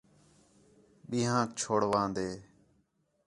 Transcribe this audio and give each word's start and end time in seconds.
بیھانک 1.09 1.49
چُھڑواندین 1.59 2.39